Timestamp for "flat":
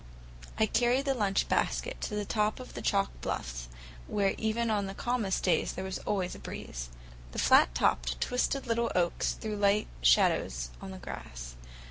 7.37-7.75